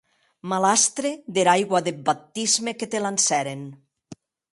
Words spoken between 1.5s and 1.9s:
aigua